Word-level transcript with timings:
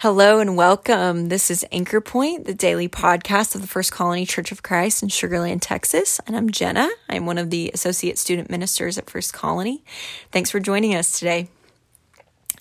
Hello 0.00 0.40
and 0.40 0.58
welcome. 0.58 1.30
This 1.30 1.50
is 1.50 1.64
Anchor 1.72 2.02
Point, 2.02 2.44
the 2.44 2.52
daily 2.52 2.86
podcast 2.86 3.54
of 3.54 3.62
the 3.62 3.66
First 3.66 3.92
Colony 3.92 4.26
Church 4.26 4.52
of 4.52 4.62
Christ 4.62 5.02
in 5.02 5.08
Sugar 5.08 5.40
Land, 5.40 5.62
Texas. 5.62 6.20
And 6.26 6.36
I'm 6.36 6.50
Jenna. 6.50 6.90
I'm 7.08 7.24
one 7.24 7.38
of 7.38 7.48
the 7.48 7.70
associate 7.72 8.18
student 8.18 8.50
ministers 8.50 8.98
at 8.98 9.08
First 9.08 9.32
Colony. 9.32 9.82
Thanks 10.30 10.50
for 10.50 10.60
joining 10.60 10.94
us 10.94 11.18
today. 11.18 11.48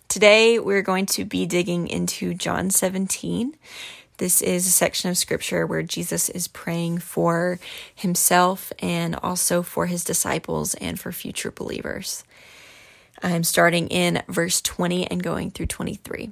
Today, 0.08 0.60
we're 0.60 0.82
going 0.82 1.08
to 1.08 1.26
be 1.26 1.46
digging 1.46 1.90
into 1.90 2.34
John 2.34 2.70
17. 2.70 3.58
This 4.16 4.42
is 4.42 4.66
a 4.66 4.72
section 4.72 5.10
of 5.10 5.18
scripture 5.18 5.68
where 5.68 5.84
Jesus 5.84 6.30
is 6.30 6.48
praying 6.48 7.00
for 7.00 7.60
himself 7.94 8.72
and 8.80 9.14
also 9.18 9.62
for 9.62 9.88
his 9.88 10.06
disciples 10.06 10.74
and 10.76 10.98
for 10.98 11.12
future 11.12 11.52
believers. 11.52 12.24
I'm 13.22 13.44
starting 13.44 13.90
in 13.90 14.24
verse 14.30 14.62
20 14.62 15.12
and 15.12 15.22
going 15.22 15.52
through 15.52 15.66
23. 15.66 16.32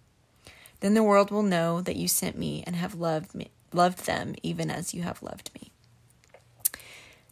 Then 0.81 0.93
the 0.93 1.03
world 1.03 1.31
will 1.31 1.43
know 1.43 1.81
that 1.81 1.95
you 1.95 2.07
sent 2.07 2.37
me 2.37 2.63
and 2.67 2.75
have 2.75 2.95
loved 2.95 3.33
me, 3.33 3.49
loved 3.71 4.05
them 4.05 4.35
even 4.43 4.69
as 4.69 4.93
you 4.93 5.03
have 5.03 5.23
loved 5.23 5.49
me. 5.55 5.71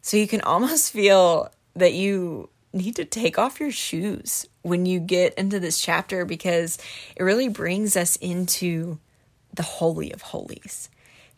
So 0.02 0.18
you 0.18 0.28
can 0.28 0.42
almost 0.44 0.94
feel 0.94 1.52
that 1.76 1.94
you 1.94 2.50
need 2.72 2.96
to 2.96 3.06
take 3.06 3.38
off 3.38 3.60
your 3.60 3.72
shoes 3.72 4.48
when 4.62 4.86
you 4.86 5.00
get 5.00 5.34
into 5.34 5.60
this 5.60 5.82
chapter 5.82 6.24
because 6.24 6.78
it 7.16 7.24
really 7.24 7.50
brings 7.50 7.98
us 7.98 8.16
into 8.18 9.00
the 9.54 9.64
holy 9.64 10.12
of 10.12 10.22
holies. 10.22 10.90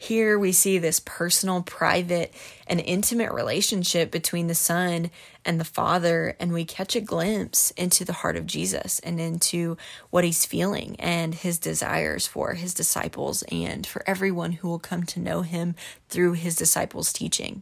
Here 0.02 0.40
we 0.40 0.52
see 0.52 0.80
this 0.80 1.00
personal, 1.00 1.62
private, 1.62 2.34
and 2.66 2.80
intimate 2.80 3.32
relationship 3.32 4.10
between 4.10 4.48
the 4.48 4.56
Son 4.56 5.12
and 5.46 5.60
the 5.60 5.64
Father, 5.64 6.36
and 6.40 6.52
we 6.52 6.66
catch 6.66 6.96
a 6.96 7.02
glimpse 7.02 7.70
into 7.78 8.04
the 8.04 8.14
heart 8.14 8.36
of 8.36 8.48
Jesus 8.48 8.98
and 9.02 9.20
into 9.22 9.78
what 10.10 10.24
he's 10.24 10.44
feeling 10.44 10.96
and 10.98 11.36
his 11.36 11.60
desires 11.60 12.26
for 12.26 12.56
his 12.56 12.74
disciples 12.74 13.44
and 13.52 13.86
for 13.86 14.02
everyone 14.08 14.54
who 14.54 14.70
will 14.70 14.80
come 14.80 15.04
to 15.04 15.20
know 15.20 15.44
him 15.44 15.76
through 16.10 16.34
his 16.34 16.56
disciples' 16.56 17.14
teaching. 17.14 17.62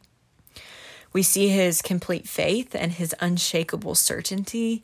We 1.11 1.23
see 1.23 1.49
his 1.49 1.81
complete 1.81 2.25
faith 2.25 2.73
and 2.73 2.93
his 2.93 3.13
unshakable 3.19 3.95
certainty, 3.95 4.81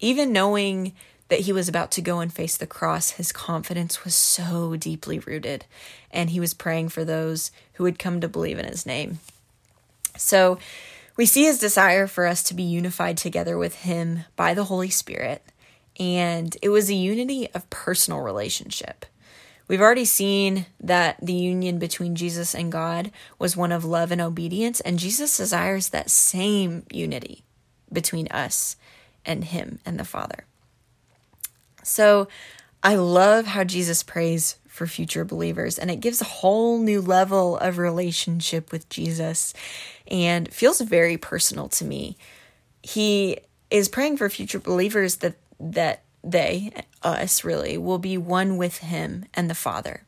even 0.00 0.32
knowing 0.32 0.94
that 1.30 1.40
he 1.40 1.52
was 1.52 1.68
about 1.68 1.90
to 1.92 2.02
go 2.02 2.20
and 2.20 2.32
face 2.32 2.56
the 2.56 2.66
cross, 2.66 3.12
his 3.12 3.32
confidence 3.32 4.04
was 4.04 4.14
so 4.14 4.76
deeply 4.76 5.18
rooted, 5.18 5.64
and 6.10 6.30
he 6.30 6.40
was 6.40 6.52
praying 6.52 6.90
for 6.90 7.04
those 7.04 7.50
who 7.74 7.84
would 7.84 7.98
come 7.98 8.20
to 8.20 8.28
believe 8.28 8.58
in 8.58 8.66
his 8.66 8.84
name. 8.84 9.20
So 10.16 10.58
we 11.16 11.24
see 11.24 11.44
his 11.44 11.58
desire 11.58 12.06
for 12.06 12.26
us 12.26 12.42
to 12.44 12.54
be 12.54 12.62
unified 12.62 13.16
together 13.16 13.56
with 13.56 13.76
him 13.76 14.24
by 14.36 14.54
the 14.54 14.64
Holy 14.64 14.90
Spirit, 14.90 15.42
and 15.98 16.56
it 16.60 16.68
was 16.68 16.90
a 16.90 16.94
unity 16.94 17.48
of 17.54 17.70
personal 17.70 18.20
relationship. 18.20 19.06
We've 19.68 19.80
already 19.80 20.04
seen 20.04 20.66
that 20.80 21.16
the 21.22 21.32
union 21.32 21.78
between 21.78 22.16
Jesus 22.16 22.56
and 22.56 22.72
God 22.72 23.12
was 23.38 23.56
one 23.56 23.70
of 23.70 23.84
love 23.84 24.10
and 24.10 24.20
obedience, 24.20 24.80
and 24.80 24.98
Jesus 24.98 25.36
desires 25.36 25.90
that 25.90 26.10
same 26.10 26.84
unity 26.90 27.44
between 27.92 28.26
us 28.28 28.74
and 29.24 29.44
him 29.44 29.78
and 29.86 29.96
the 29.96 30.04
Father. 30.04 30.44
So 31.82 32.28
I 32.82 32.94
love 32.96 33.46
how 33.46 33.64
Jesus 33.64 34.02
prays 34.02 34.56
for 34.68 34.86
future 34.86 35.24
believers, 35.24 35.78
and 35.78 35.90
it 35.90 36.00
gives 36.00 36.20
a 36.20 36.24
whole 36.24 36.78
new 36.78 37.00
level 37.00 37.58
of 37.58 37.78
relationship 37.78 38.72
with 38.72 38.88
Jesus 38.88 39.52
and 40.08 40.52
feels 40.52 40.80
very 40.80 41.16
personal 41.16 41.68
to 41.68 41.84
me. 41.84 42.16
He 42.82 43.38
is 43.70 43.88
praying 43.88 44.16
for 44.16 44.28
future 44.30 44.58
believers 44.58 45.16
that 45.16 45.36
that 45.58 46.02
they 46.24 46.72
us 47.02 47.44
really 47.44 47.76
will 47.76 47.98
be 47.98 48.16
one 48.16 48.56
with 48.56 48.78
him 48.78 49.26
and 49.34 49.50
the 49.50 49.54
Father 49.54 50.04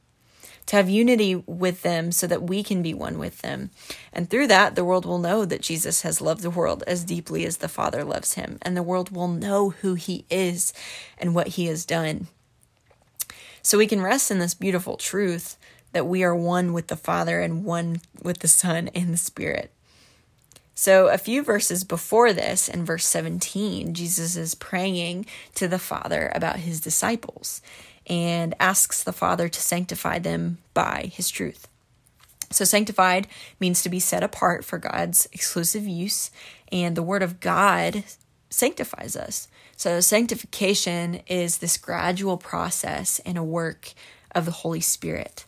to 0.66 0.76
have 0.76 0.88
unity 0.88 1.34
with 1.34 1.82
them 1.82 2.12
so 2.12 2.26
that 2.26 2.42
we 2.42 2.62
can 2.62 2.82
be 2.82 2.94
one 2.94 3.18
with 3.18 3.38
them. 3.38 3.70
And 4.12 4.28
through 4.28 4.46
that, 4.48 4.74
the 4.74 4.84
world 4.84 5.04
will 5.04 5.18
know 5.18 5.44
that 5.44 5.62
Jesus 5.62 6.02
has 6.02 6.20
loved 6.20 6.42
the 6.42 6.50
world 6.50 6.84
as 6.86 7.04
deeply 7.04 7.44
as 7.44 7.58
the 7.58 7.68
Father 7.68 8.04
loves 8.04 8.34
him, 8.34 8.58
and 8.62 8.76
the 8.76 8.82
world 8.82 9.10
will 9.10 9.28
know 9.28 9.70
who 9.70 9.94
he 9.94 10.24
is 10.30 10.72
and 11.18 11.34
what 11.34 11.48
he 11.48 11.66
has 11.66 11.84
done. 11.84 12.28
So 13.62 13.78
we 13.78 13.86
can 13.86 14.02
rest 14.02 14.30
in 14.30 14.38
this 14.38 14.54
beautiful 14.54 14.96
truth 14.96 15.56
that 15.92 16.06
we 16.06 16.24
are 16.24 16.34
one 16.34 16.72
with 16.72 16.88
the 16.88 16.96
Father 16.96 17.40
and 17.40 17.64
one 17.64 18.00
with 18.22 18.38
the 18.38 18.48
Son 18.48 18.88
and 18.88 19.12
the 19.12 19.18
Spirit. 19.18 19.72
So, 20.75 21.09
a 21.09 21.19
few 21.19 21.43
verses 21.43 21.84
before 21.84 22.33
this, 22.33 22.69
in 22.69 22.84
verse 22.84 23.05
17, 23.06 23.93
Jesus 23.93 24.37
is 24.37 24.55
praying 24.55 25.27
to 25.55 25.69
the 25.69 25.78
Father 25.78 26.33
about 26.34 26.60
his 26.60 26.81
disciples 26.81 27.60
and 28.06 28.55
asks 28.59 29.03
the 29.03 29.12
Father 29.12 29.49
to 29.49 29.60
sanctify 29.60 30.19
them 30.19 30.59
by 30.72 31.10
his 31.12 31.28
truth. 31.28 31.69
So, 32.50 32.65
sanctified 32.65 33.28
means 33.60 33.83
to 33.83 33.91
be 33.91 34.00
set 34.00 34.22
apart 34.22 34.65
for 34.65 34.78
God's 34.78 35.28
exclusive 35.33 35.87
use, 35.87 36.31
and 36.71 36.97
the 36.97 37.03
Word 37.03 37.22
of 37.22 37.41
God 37.41 38.04
sanctifies 38.49 39.15
us. 39.15 39.49
So, 39.77 40.00
sanctification 40.00 41.21
is 41.27 41.59
this 41.59 41.77
gradual 41.77 42.39
process 42.39 43.21
and 43.27 43.37
a 43.37 43.44
work 43.44 43.93
of 44.34 44.47
the 44.47 44.53
Holy 44.53 44.81
Spirit. 44.81 45.44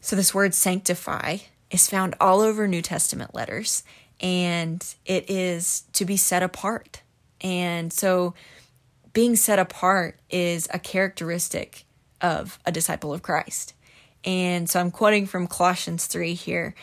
So, 0.00 0.14
this 0.14 0.34
word 0.34 0.54
sanctify 0.54 1.38
is 1.70 1.88
found 1.88 2.14
all 2.20 2.40
over 2.40 2.68
New 2.68 2.82
Testament 2.82 3.34
letters, 3.34 3.82
and 4.20 4.84
it 5.04 5.30
is 5.30 5.84
to 5.92 6.04
be 6.04 6.16
set 6.16 6.42
apart. 6.42 7.02
And 7.40 7.92
so, 7.92 8.34
being 9.12 9.36
set 9.36 9.58
apart 9.58 10.18
is 10.28 10.68
a 10.72 10.78
characteristic 10.78 11.84
of 12.20 12.58
a 12.66 12.72
disciple 12.72 13.14
of 13.14 13.22
Christ. 13.22 13.74
And 14.26 14.68
so 14.68 14.80
I'm 14.80 14.90
quoting 14.90 15.26
from 15.26 15.46
Colossians 15.46 16.06
3 16.06 16.34
here. 16.34 16.74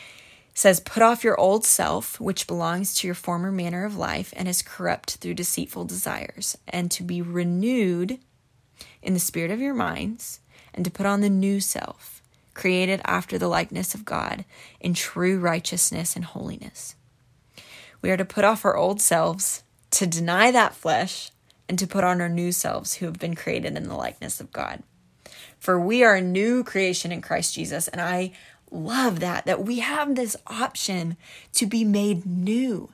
It 0.50 0.58
says, 0.58 0.80
Put 0.80 1.02
off 1.02 1.22
your 1.22 1.38
old 1.38 1.64
self, 1.64 2.18
which 2.18 2.46
belongs 2.46 2.94
to 2.94 3.06
your 3.06 3.14
former 3.14 3.52
manner 3.52 3.84
of 3.84 3.96
life 3.96 4.32
and 4.36 4.48
is 4.48 4.62
corrupt 4.62 5.16
through 5.16 5.34
deceitful 5.34 5.84
desires, 5.84 6.56
and 6.66 6.90
to 6.92 7.02
be 7.02 7.20
renewed 7.20 8.18
in 9.02 9.14
the 9.14 9.20
spirit 9.20 9.50
of 9.50 9.60
your 9.60 9.74
minds, 9.74 10.40
and 10.72 10.84
to 10.84 10.90
put 10.90 11.06
on 11.06 11.20
the 11.20 11.30
new 11.30 11.60
self, 11.60 12.22
created 12.54 13.00
after 13.04 13.38
the 13.38 13.48
likeness 13.48 13.94
of 13.94 14.04
God 14.04 14.44
in 14.80 14.94
true 14.94 15.38
righteousness 15.38 16.16
and 16.16 16.24
holiness. 16.24 16.94
We 18.04 18.10
are 18.10 18.18
to 18.18 18.24
put 18.26 18.44
off 18.44 18.66
our 18.66 18.76
old 18.76 19.00
selves, 19.00 19.62
to 19.92 20.06
deny 20.06 20.50
that 20.50 20.74
flesh, 20.74 21.30
and 21.70 21.78
to 21.78 21.86
put 21.86 22.04
on 22.04 22.20
our 22.20 22.28
new 22.28 22.52
selves 22.52 22.96
who 22.96 23.06
have 23.06 23.18
been 23.18 23.34
created 23.34 23.78
in 23.78 23.88
the 23.88 23.96
likeness 23.96 24.42
of 24.42 24.52
God. 24.52 24.82
For 25.58 25.80
we 25.80 26.04
are 26.04 26.16
a 26.16 26.20
new 26.20 26.64
creation 26.64 27.12
in 27.12 27.22
Christ 27.22 27.54
Jesus. 27.54 27.88
And 27.88 28.02
I 28.02 28.32
love 28.70 29.20
that, 29.20 29.46
that 29.46 29.64
we 29.64 29.78
have 29.78 30.16
this 30.16 30.36
option 30.48 31.16
to 31.54 31.64
be 31.64 31.82
made 31.82 32.26
new. 32.26 32.92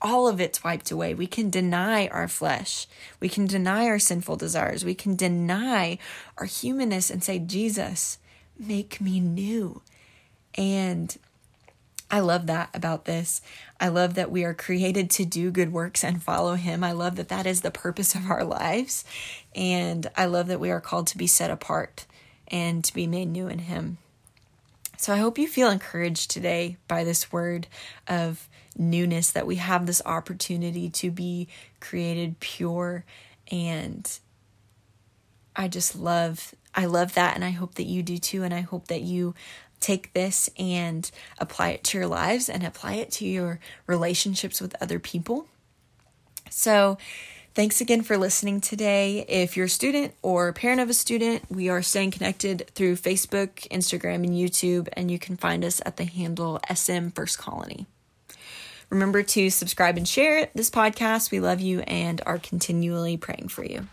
All 0.00 0.26
of 0.26 0.40
it's 0.40 0.64
wiped 0.64 0.90
away. 0.90 1.12
We 1.12 1.26
can 1.26 1.50
deny 1.50 2.06
our 2.06 2.26
flesh. 2.26 2.86
We 3.20 3.28
can 3.28 3.46
deny 3.46 3.84
our 3.84 3.98
sinful 3.98 4.36
desires. 4.36 4.82
We 4.82 4.94
can 4.94 5.14
deny 5.14 5.98
our 6.38 6.46
humanness 6.46 7.10
and 7.10 7.22
say, 7.22 7.38
Jesus, 7.38 8.16
make 8.58 8.98
me 8.98 9.20
new. 9.20 9.82
And 10.54 11.14
I 12.10 12.20
love 12.20 12.46
that 12.46 12.70
about 12.72 13.04
this. 13.04 13.42
I 13.78 13.88
love 13.88 14.14
that 14.14 14.30
we 14.30 14.44
are 14.44 14.54
created 14.54 15.10
to 15.10 15.26
do 15.26 15.50
good 15.50 15.72
works 15.72 16.02
and 16.02 16.22
follow 16.22 16.54
Him. 16.54 16.82
I 16.82 16.92
love 16.92 17.16
that 17.16 17.28
that 17.28 17.46
is 17.46 17.60
the 17.60 17.70
purpose 17.70 18.14
of 18.14 18.30
our 18.30 18.44
lives. 18.44 19.04
And 19.54 20.06
I 20.16 20.24
love 20.24 20.46
that 20.46 20.60
we 20.60 20.70
are 20.70 20.80
called 20.80 21.06
to 21.08 21.18
be 21.18 21.26
set 21.26 21.50
apart 21.50 22.06
and 22.48 22.82
to 22.84 22.94
be 22.94 23.06
made 23.06 23.26
new 23.26 23.46
in 23.48 23.58
Him. 23.60 23.98
So 24.96 25.12
I 25.12 25.18
hope 25.18 25.38
you 25.38 25.46
feel 25.46 25.70
encouraged 25.70 26.30
today 26.30 26.76
by 26.88 27.04
this 27.04 27.30
word 27.30 27.68
of 28.08 28.48
newness, 28.76 29.30
that 29.30 29.46
we 29.46 29.56
have 29.56 29.86
this 29.86 30.02
opportunity 30.06 30.88
to 30.90 31.10
be 31.10 31.46
created 31.78 32.40
pure. 32.40 33.04
And 33.50 34.10
I 35.54 35.68
just 35.68 35.94
love, 35.94 36.54
I 36.74 36.86
love 36.86 37.14
that. 37.14 37.34
And 37.34 37.44
I 37.44 37.50
hope 37.50 37.74
that 37.74 37.84
you 37.84 38.02
do 38.02 38.18
too. 38.18 38.42
And 38.44 38.54
I 38.54 38.62
hope 38.62 38.88
that 38.88 39.02
you 39.02 39.34
take 39.80 40.12
this 40.12 40.50
and 40.58 41.10
apply 41.38 41.70
it 41.70 41.84
to 41.84 41.98
your 41.98 42.06
lives 42.06 42.48
and 42.48 42.64
apply 42.64 42.94
it 42.94 43.10
to 43.12 43.26
your 43.26 43.60
relationships 43.86 44.60
with 44.60 44.74
other 44.80 44.98
people. 44.98 45.46
So, 46.50 46.98
Thanks 47.58 47.80
again 47.80 48.02
for 48.02 48.16
listening 48.16 48.60
today. 48.60 49.24
If 49.28 49.56
you're 49.56 49.66
a 49.66 49.68
student 49.68 50.14
or 50.22 50.46
a 50.46 50.52
parent 50.52 50.80
of 50.80 50.88
a 50.90 50.94
student, 50.94 51.50
we 51.50 51.68
are 51.68 51.82
staying 51.82 52.12
connected 52.12 52.70
through 52.76 52.94
Facebook, 52.94 53.66
Instagram, 53.70 54.22
and 54.22 54.30
YouTube, 54.30 54.86
and 54.92 55.10
you 55.10 55.18
can 55.18 55.36
find 55.36 55.64
us 55.64 55.82
at 55.84 55.96
the 55.96 56.04
handle 56.04 56.60
SM 56.72 57.08
First 57.08 57.36
Colony. 57.36 57.86
Remember 58.90 59.24
to 59.24 59.50
subscribe 59.50 59.96
and 59.96 60.06
share 60.06 60.50
this 60.54 60.70
podcast. 60.70 61.32
We 61.32 61.40
love 61.40 61.60
you 61.60 61.80
and 61.80 62.22
are 62.26 62.38
continually 62.38 63.16
praying 63.16 63.48
for 63.48 63.64
you. 63.64 63.88